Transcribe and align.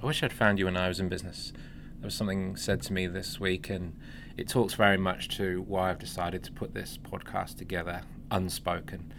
I 0.00 0.06
wish 0.06 0.22
I'd 0.22 0.32
found 0.32 0.60
you 0.60 0.66
when 0.66 0.76
I 0.76 0.86
was 0.86 1.00
in 1.00 1.08
business. 1.08 1.52
There 1.98 2.06
was 2.06 2.14
something 2.14 2.54
said 2.54 2.82
to 2.82 2.92
me 2.92 3.08
this 3.08 3.40
week, 3.40 3.68
and 3.68 3.98
it 4.36 4.48
talks 4.48 4.74
very 4.74 4.96
much 4.96 5.28
to 5.38 5.62
why 5.62 5.90
I've 5.90 5.98
decided 5.98 6.44
to 6.44 6.52
put 6.52 6.72
this 6.72 6.96
podcast 7.02 7.58
together 7.58 8.02
unspoken. 8.30 9.12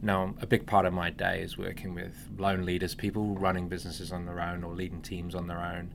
Now, 0.00 0.36
a 0.40 0.46
big 0.46 0.66
part 0.66 0.86
of 0.86 0.92
my 0.92 1.10
day 1.10 1.42
is 1.42 1.58
working 1.58 1.96
with 1.96 2.28
lone 2.38 2.64
leaders, 2.64 2.94
people 2.94 3.34
running 3.34 3.68
businesses 3.68 4.12
on 4.12 4.24
their 4.24 4.40
own 4.40 4.62
or 4.62 4.72
leading 4.72 5.02
teams 5.02 5.34
on 5.34 5.48
their 5.48 5.60
own. 5.60 5.92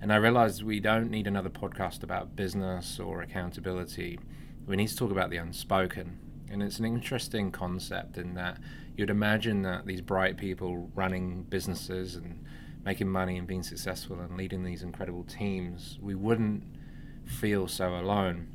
And 0.00 0.12
I 0.12 0.16
realized 0.16 0.64
we 0.64 0.80
don't 0.80 1.08
need 1.08 1.28
another 1.28 1.48
podcast 1.48 2.02
about 2.02 2.34
business 2.34 2.98
or 2.98 3.22
accountability. 3.22 4.18
We 4.66 4.74
need 4.74 4.88
to 4.88 4.96
talk 4.96 5.12
about 5.12 5.30
the 5.30 5.36
unspoken. 5.36 6.18
And 6.50 6.60
it's 6.60 6.80
an 6.80 6.86
interesting 6.86 7.52
concept 7.52 8.18
in 8.18 8.34
that 8.34 8.58
you'd 8.96 9.10
imagine 9.10 9.62
that 9.62 9.86
these 9.86 10.00
bright 10.00 10.36
people 10.36 10.90
running 10.96 11.44
businesses 11.44 12.16
and 12.16 12.44
making 12.84 13.08
money 13.08 13.36
and 13.36 13.46
being 13.46 13.62
successful 13.62 14.18
and 14.20 14.36
leading 14.36 14.64
these 14.64 14.82
incredible 14.82 15.24
teams, 15.24 15.98
we 16.00 16.14
wouldn't 16.14 16.64
feel 17.24 17.68
so 17.68 17.94
alone. 17.94 18.48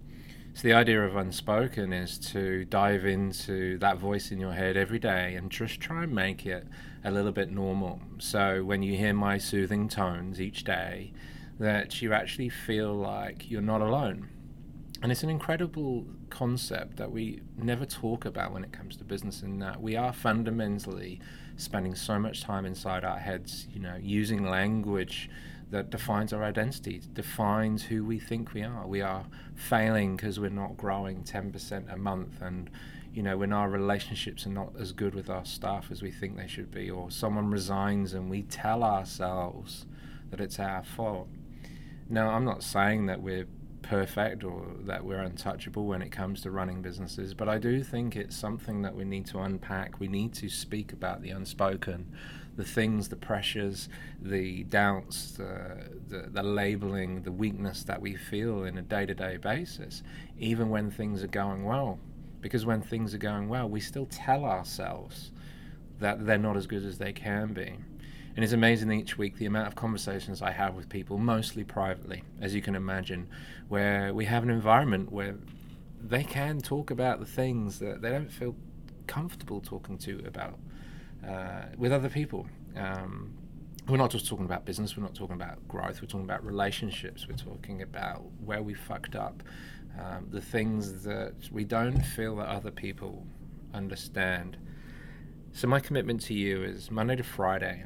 So 0.53 0.61
the 0.61 0.73
idea 0.73 1.03
of 1.03 1.17
unspoken 1.17 1.91
is 1.91 2.17
to 2.31 2.63
dive 2.65 3.05
into 3.05 3.77
that 3.79 3.97
voice 3.97 4.31
in 4.31 4.39
your 4.39 4.53
head 4.53 4.77
every 4.77 4.99
day 4.99 5.35
and 5.35 5.51
just 5.51 5.81
try 5.81 6.03
and 6.03 6.15
make 6.15 6.45
it 6.45 6.65
a 7.03 7.11
little 7.11 7.33
bit 7.33 7.51
normal. 7.51 7.99
So 8.19 8.63
when 8.63 8.81
you 8.81 8.97
hear 8.97 9.13
my 9.13 9.37
soothing 9.37 9.89
tones 9.89 10.39
each 10.39 10.63
day, 10.63 11.11
that 11.59 12.01
you 12.01 12.13
actually 12.13 12.49
feel 12.49 12.93
like 12.93 13.51
you're 13.51 13.61
not 13.61 13.81
alone. 13.81 14.29
And 15.05 15.11
it's 15.11 15.21
an 15.21 15.29
incredible 15.29 16.03
concept 16.31 16.97
that 16.97 17.11
we 17.11 17.39
never 17.59 17.85
talk 17.85 18.25
about 18.25 18.51
when 18.51 18.63
it 18.63 18.71
comes 18.71 18.97
to 18.97 19.03
business, 19.03 19.43
in 19.43 19.59
that 19.59 19.79
we 19.79 19.95
are 19.95 20.11
fundamentally 20.11 21.21
spending 21.57 21.93
so 21.93 22.17
much 22.17 22.41
time 22.41 22.65
inside 22.65 23.05
our 23.05 23.19
heads, 23.19 23.67
you 23.71 23.79
know, 23.79 23.97
using 24.01 24.49
language 24.49 25.29
that 25.69 25.91
defines 25.91 26.33
our 26.33 26.43
identity, 26.43 27.03
defines 27.13 27.83
who 27.83 28.03
we 28.03 28.17
think 28.17 28.55
we 28.55 28.63
are. 28.63 28.87
We 28.87 29.01
are 29.01 29.27
failing 29.53 30.15
because 30.15 30.39
we're 30.39 30.49
not 30.49 30.75
growing 30.75 31.21
10% 31.21 31.93
a 31.93 31.97
month, 31.97 32.41
and 32.41 32.71
you 33.13 33.21
know, 33.21 33.37
when 33.37 33.53
our 33.53 33.69
relationships 33.69 34.47
are 34.47 34.49
not 34.49 34.71
as 34.79 34.91
good 34.91 35.13
with 35.13 35.29
our 35.29 35.45
staff 35.45 35.91
as 35.91 36.01
we 36.01 36.09
think 36.09 36.35
they 36.35 36.47
should 36.47 36.71
be, 36.71 36.89
or 36.89 37.11
someone 37.11 37.51
resigns 37.51 38.15
and 38.15 38.27
we 38.27 38.41
tell 38.41 38.83
ourselves 38.83 39.85
that 40.31 40.41
it's 40.41 40.57
our 40.57 40.83
fault. 40.83 41.27
Now, 42.09 42.29
I'm 42.31 42.43
not 42.43 42.63
saying 42.63 43.05
that 43.05 43.21
we're 43.21 43.45
perfect 43.85 44.43
or 44.43 44.65
that 44.81 45.05
we're 45.05 45.21
untouchable 45.21 45.85
when 45.85 46.01
it 46.01 46.09
comes 46.09 46.41
to 46.41 46.51
running 46.51 46.81
businesses, 46.81 47.33
but 47.33 47.47
I 47.47 47.59
do 47.59 47.83
think 47.83 48.15
it's 48.15 48.35
something 48.35 48.81
that 48.81 48.95
we 48.95 49.05
need 49.05 49.27
to 49.27 49.39
unpack. 49.39 49.99
We 49.99 50.07
need 50.07 50.33
to 50.35 50.49
speak 50.49 50.91
about 50.91 51.21
the 51.21 51.29
unspoken, 51.29 52.11
the 52.55 52.63
things, 52.63 53.09
the 53.09 53.15
pressures, 53.15 53.87
the 54.21 54.63
doubts, 54.63 55.33
the, 55.33 55.77
the, 56.07 56.29
the 56.31 56.43
labeling, 56.43 57.21
the 57.21 57.31
weakness 57.31 57.83
that 57.83 58.01
we 58.01 58.15
feel 58.15 58.63
in 58.63 58.77
a 58.79 58.81
day 58.81 59.05
to 59.05 59.13
day 59.13 59.37
basis, 59.37 60.01
even 60.39 60.69
when 60.69 60.89
things 60.89 61.23
are 61.23 61.27
going 61.27 61.63
well. 61.63 61.99
Because 62.41 62.65
when 62.65 62.81
things 62.81 63.13
are 63.13 63.19
going 63.19 63.49
well, 63.49 63.69
we 63.69 63.79
still 63.79 64.07
tell 64.07 64.45
ourselves 64.45 65.31
that 65.99 66.25
they're 66.25 66.37
not 66.37 66.57
as 66.57 66.67
good 66.67 66.83
as 66.85 66.97
they 66.97 67.13
can 67.13 67.53
be. 67.53 67.75
And 68.35 68.43
it's 68.43 68.53
amazing 68.53 68.91
each 68.91 69.17
week 69.17 69.37
the 69.37 69.45
amount 69.45 69.67
of 69.67 69.75
conversations 69.75 70.41
I 70.41 70.51
have 70.51 70.75
with 70.75 70.89
people, 70.89 71.17
mostly 71.17 71.63
privately, 71.63 72.23
as 72.41 72.53
you 72.53 72.61
can 72.61 72.75
imagine, 72.75 73.29
where 73.69 74.13
we 74.13 74.25
have 74.25 74.43
an 74.43 74.49
environment 74.49 75.11
where 75.11 75.35
they 76.03 76.23
can 76.23 76.59
talk 76.59 76.91
about 76.91 77.19
the 77.19 77.25
things 77.25 77.79
that 77.79 78.01
they 78.01 78.09
don't 78.09 78.31
feel 78.31 78.55
comfortable 79.07 79.61
talking 79.61 79.97
to 79.99 80.21
about 80.27 80.59
uh, 81.25 81.63
with 81.77 81.93
other 81.93 82.09
people. 82.09 82.45
Um, 82.75 83.33
we're 83.87 83.97
not 83.97 84.11
just 84.11 84.27
talking 84.27 84.45
about 84.45 84.65
business, 84.65 84.97
we're 84.97 85.03
not 85.03 85.15
talking 85.15 85.35
about 85.35 85.65
growth, 85.67 86.01
we're 86.01 86.07
talking 86.07 86.25
about 86.25 86.43
relationships, 86.45 87.27
we're 87.27 87.35
talking 87.35 87.83
about 87.83 88.23
where 88.43 88.61
we 88.61 88.73
fucked 88.73 89.15
up, 89.15 89.43
um, 89.99 90.27
the 90.29 90.41
things 90.41 91.03
that 91.03 91.35
we 91.51 91.63
don't 91.63 92.01
feel 92.01 92.35
that 92.37 92.47
other 92.47 92.71
people 92.71 93.25
understand. 93.73 94.57
So, 95.53 95.67
my 95.67 95.79
commitment 95.79 96.21
to 96.23 96.33
you 96.33 96.63
is 96.63 96.91
Monday 96.91 97.15
to 97.15 97.23
Friday, 97.23 97.85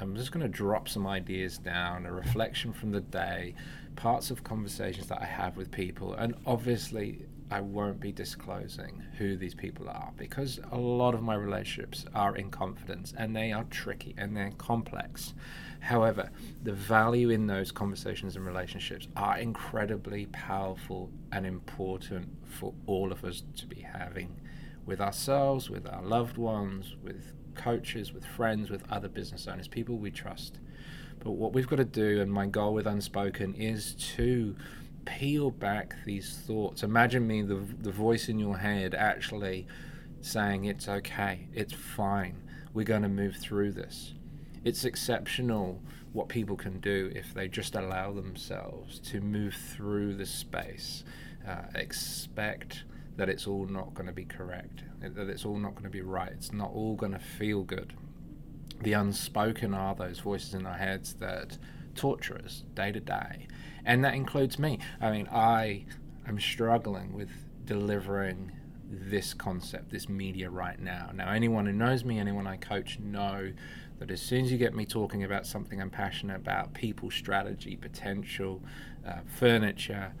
I'm 0.00 0.14
just 0.14 0.32
going 0.32 0.42
to 0.42 0.48
drop 0.48 0.88
some 0.88 1.06
ideas 1.06 1.58
down, 1.58 2.06
a 2.06 2.12
reflection 2.12 2.72
from 2.72 2.92
the 2.92 3.00
day, 3.00 3.54
parts 3.96 4.30
of 4.30 4.44
conversations 4.44 5.08
that 5.08 5.20
I 5.20 5.24
have 5.24 5.56
with 5.56 5.70
people, 5.70 6.14
and 6.14 6.34
obviously 6.46 7.26
I 7.50 7.62
won't 7.62 7.98
be 7.98 8.12
disclosing 8.12 9.02
who 9.16 9.36
these 9.36 9.54
people 9.54 9.88
are 9.88 10.12
because 10.16 10.60
a 10.70 10.76
lot 10.76 11.14
of 11.14 11.22
my 11.22 11.34
relationships 11.34 12.04
are 12.14 12.36
in 12.36 12.50
confidence 12.50 13.14
and 13.16 13.34
they 13.34 13.52
are 13.52 13.64
tricky 13.64 14.14
and 14.18 14.36
they're 14.36 14.52
complex. 14.58 15.34
However, 15.80 16.30
the 16.62 16.74
value 16.74 17.30
in 17.30 17.46
those 17.46 17.72
conversations 17.72 18.36
and 18.36 18.44
relationships 18.44 19.08
are 19.16 19.38
incredibly 19.38 20.26
powerful 20.26 21.10
and 21.32 21.46
important 21.46 22.28
for 22.44 22.74
all 22.86 23.12
of 23.12 23.24
us 23.24 23.42
to 23.56 23.66
be 23.66 23.80
having 23.80 24.40
with 24.84 25.00
ourselves, 25.00 25.70
with 25.70 25.86
our 25.86 26.02
loved 26.02 26.36
ones, 26.36 26.96
with 27.02 27.32
coaches, 27.58 28.12
with 28.12 28.24
friends, 28.24 28.70
with 28.70 28.90
other 28.90 29.08
business 29.08 29.46
owners, 29.46 29.68
people 29.68 29.98
we 29.98 30.10
trust. 30.10 30.58
But 31.20 31.32
what 31.32 31.52
we've 31.52 31.68
got 31.68 31.76
to 31.76 31.84
do, 31.84 32.20
and 32.20 32.32
my 32.32 32.46
goal 32.46 32.72
with 32.72 32.86
Unspoken, 32.86 33.54
is 33.54 33.94
to 34.16 34.56
peel 35.04 35.50
back 35.50 35.96
these 36.06 36.38
thoughts. 36.46 36.82
Imagine 36.82 37.26
me, 37.26 37.42
the, 37.42 37.56
the 37.80 37.92
voice 37.92 38.28
in 38.28 38.38
your 38.38 38.58
head, 38.58 38.94
actually 38.94 39.66
saying, 40.20 40.64
It's 40.64 40.88
okay, 40.88 41.48
it's 41.52 41.72
fine, 41.72 42.42
we're 42.72 42.84
going 42.84 43.02
to 43.02 43.08
move 43.08 43.36
through 43.36 43.72
this. 43.72 44.14
It's 44.64 44.84
exceptional 44.84 45.80
what 46.12 46.28
people 46.28 46.56
can 46.56 46.80
do 46.80 47.12
if 47.14 47.34
they 47.34 47.48
just 47.48 47.74
allow 47.74 48.12
themselves 48.12 48.98
to 48.98 49.20
move 49.20 49.54
through 49.54 50.14
the 50.14 50.26
space. 50.26 51.04
Uh, 51.46 51.62
expect 51.74 52.84
that 53.18 53.28
it's 53.28 53.46
all 53.46 53.66
not 53.66 53.92
going 53.94 54.06
to 54.06 54.12
be 54.12 54.24
correct, 54.24 54.84
that 55.00 55.28
it's 55.28 55.44
all 55.44 55.58
not 55.58 55.72
going 55.72 55.84
to 55.84 55.90
be 55.90 56.00
right, 56.00 56.30
it's 56.32 56.52
not 56.52 56.70
all 56.72 56.94
going 56.94 57.12
to 57.12 57.18
feel 57.18 57.64
good. 57.64 57.92
The 58.80 58.92
unspoken 58.92 59.74
are 59.74 59.94
those 59.96 60.20
voices 60.20 60.54
in 60.54 60.64
our 60.64 60.76
heads 60.76 61.14
that 61.14 61.58
torture 61.96 62.40
us 62.42 62.62
day 62.74 62.92
to 62.92 63.00
day. 63.00 63.48
And 63.84 64.04
that 64.04 64.14
includes 64.14 64.56
me. 64.56 64.78
I 65.00 65.10
mean, 65.10 65.28
I 65.32 65.84
am 66.28 66.38
struggling 66.38 67.12
with 67.12 67.30
delivering 67.64 68.52
this 68.88 69.34
concept, 69.34 69.90
this 69.90 70.08
media 70.08 70.48
right 70.48 70.78
now. 70.80 71.10
Now, 71.12 71.30
anyone 71.30 71.66
who 71.66 71.72
knows 71.72 72.04
me, 72.04 72.20
anyone 72.20 72.46
I 72.46 72.56
coach, 72.56 73.00
know 73.00 73.52
that 73.98 74.12
as 74.12 74.22
soon 74.22 74.44
as 74.44 74.52
you 74.52 74.58
get 74.58 74.76
me 74.76 74.86
talking 74.86 75.24
about 75.24 75.44
something 75.44 75.82
I'm 75.82 75.90
passionate 75.90 76.36
about, 76.36 76.72
people, 76.72 77.10
strategy, 77.10 77.76
potential, 77.76 78.62
uh, 79.04 79.18
furniture, 79.26 80.12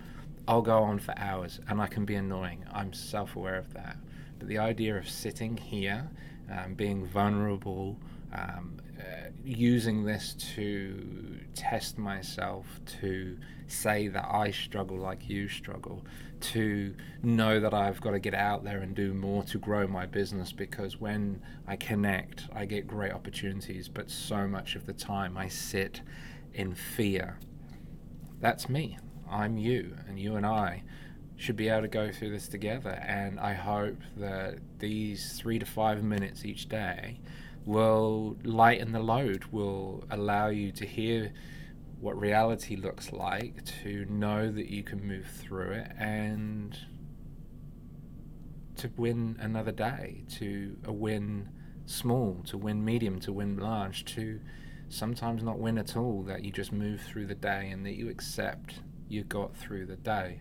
I'll 0.48 0.62
go 0.62 0.82
on 0.82 0.98
for 0.98 1.12
hours 1.18 1.60
and 1.68 1.78
I 1.78 1.88
can 1.88 2.06
be 2.06 2.14
annoying. 2.14 2.64
I'm 2.72 2.94
self 2.94 3.36
aware 3.36 3.56
of 3.56 3.74
that. 3.74 3.98
But 4.38 4.48
the 4.48 4.56
idea 4.56 4.96
of 4.96 5.06
sitting 5.06 5.58
here, 5.58 6.08
um, 6.50 6.72
being 6.72 7.04
vulnerable, 7.04 7.98
um, 8.32 8.78
uh, 8.98 9.28
using 9.44 10.04
this 10.04 10.34
to 10.54 11.38
test 11.54 11.98
myself, 11.98 12.64
to 13.00 13.36
say 13.66 14.08
that 14.08 14.24
I 14.26 14.50
struggle 14.50 14.96
like 14.96 15.28
you 15.28 15.48
struggle, 15.48 16.02
to 16.40 16.94
know 17.22 17.60
that 17.60 17.74
I've 17.74 18.00
got 18.00 18.12
to 18.12 18.18
get 18.18 18.32
out 18.32 18.64
there 18.64 18.78
and 18.78 18.94
do 18.94 19.12
more 19.12 19.42
to 19.44 19.58
grow 19.58 19.86
my 19.86 20.06
business 20.06 20.50
because 20.50 20.98
when 20.98 21.42
I 21.66 21.76
connect, 21.76 22.48
I 22.54 22.64
get 22.64 22.86
great 22.86 23.12
opportunities, 23.12 23.86
but 23.86 24.10
so 24.10 24.48
much 24.48 24.76
of 24.76 24.86
the 24.86 24.94
time 24.94 25.36
I 25.36 25.48
sit 25.48 26.00
in 26.54 26.74
fear. 26.74 27.38
That's 28.40 28.66
me. 28.70 28.96
I'm 29.30 29.58
you, 29.58 29.96
and 30.08 30.18
you 30.18 30.36
and 30.36 30.46
I 30.46 30.82
should 31.36 31.56
be 31.56 31.68
able 31.68 31.82
to 31.82 31.88
go 31.88 32.10
through 32.10 32.30
this 32.30 32.48
together. 32.48 32.90
And 33.06 33.38
I 33.38 33.52
hope 33.54 33.98
that 34.16 34.58
these 34.78 35.38
three 35.38 35.58
to 35.58 35.66
five 35.66 36.02
minutes 36.02 36.44
each 36.44 36.68
day 36.68 37.20
will 37.64 38.36
lighten 38.42 38.92
the 38.92 39.00
load, 39.00 39.44
will 39.52 40.04
allow 40.10 40.48
you 40.48 40.72
to 40.72 40.86
hear 40.86 41.32
what 42.00 42.18
reality 42.18 42.76
looks 42.76 43.12
like, 43.12 43.64
to 43.82 44.04
know 44.06 44.50
that 44.50 44.68
you 44.68 44.82
can 44.82 45.06
move 45.06 45.26
through 45.26 45.72
it, 45.72 45.92
and 45.98 46.76
to 48.76 48.90
win 48.96 49.36
another 49.40 49.72
day, 49.72 50.24
to 50.30 50.76
a 50.84 50.92
win 50.92 51.48
small, 51.86 52.42
to 52.46 52.56
win 52.56 52.84
medium, 52.84 53.18
to 53.20 53.32
win 53.32 53.56
large, 53.56 54.04
to 54.04 54.40
sometimes 54.88 55.42
not 55.42 55.58
win 55.58 55.76
at 55.78 55.96
all, 55.96 56.22
that 56.22 56.44
you 56.44 56.50
just 56.50 56.72
move 56.72 57.00
through 57.00 57.26
the 57.26 57.34
day 57.34 57.70
and 57.70 57.84
that 57.84 57.94
you 57.94 58.08
accept 58.08 58.80
you 59.08 59.24
got 59.24 59.56
through 59.56 59.86
the 59.86 59.96
day. 59.96 60.40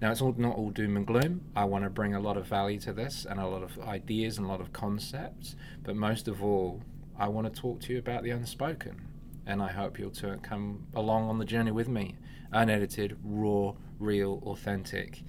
Now, 0.00 0.10
it's 0.10 0.20
all, 0.20 0.34
not 0.36 0.56
all 0.56 0.70
doom 0.70 0.96
and 0.96 1.06
gloom. 1.06 1.42
I 1.54 1.64
want 1.64 1.84
to 1.84 1.90
bring 1.90 2.14
a 2.14 2.20
lot 2.20 2.36
of 2.36 2.46
value 2.46 2.80
to 2.80 2.92
this 2.92 3.24
and 3.24 3.38
a 3.38 3.46
lot 3.46 3.62
of 3.62 3.78
ideas 3.80 4.36
and 4.36 4.46
a 4.46 4.48
lot 4.48 4.60
of 4.60 4.72
concepts. 4.72 5.54
But 5.84 5.94
most 5.94 6.26
of 6.26 6.42
all, 6.42 6.82
I 7.16 7.28
want 7.28 7.52
to 7.52 7.60
talk 7.60 7.80
to 7.82 7.92
you 7.92 7.98
about 7.98 8.24
the 8.24 8.30
unspoken. 8.30 9.08
And 9.46 9.62
I 9.62 9.68
hope 9.68 9.98
you'll 9.98 10.12
come 10.42 10.86
along 10.94 11.28
on 11.28 11.38
the 11.38 11.44
journey 11.44 11.70
with 11.70 11.88
me, 11.88 12.16
unedited, 12.52 13.16
raw, 13.22 13.74
real, 13.98 14.42
authentic, 14.46 15.22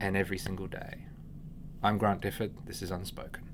and 0.00 0.16
every 0.16 0.38
single 0.38 0.66
day. 0.66 1.04
I'm 1.82 1.98
Grant 1.98 2.22
Difford. 2.22 2.52
This 2.66 2.80
is 2.80 2.90
Unspoken. 2.90 3.53